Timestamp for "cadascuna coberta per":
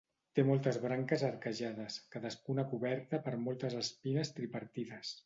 2.15-3.35